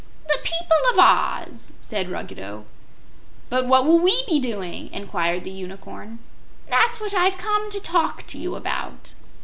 [0.27, 2.65] "The people of Oz," said Ruggedo.
[3.51, 6.17] "But what will WE be doing?" inquired the Unicorn.
[6.67, 9.13] "That's what I've come to talk to you about."